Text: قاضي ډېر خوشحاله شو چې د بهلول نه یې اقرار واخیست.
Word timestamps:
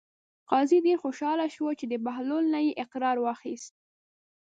قاضي 0.49 0.77
ډېر 0.85 0.97
خوشحاله 1.03 1.45
شو 1.55 1.65
چې 1.79 1.85
د 1.87 1.93
بهلول 2.05 2.45
نه 2.53 2.59
یې 2.65 2.71
اقرار 2.83 3.17
واخیست. 3.21 3.73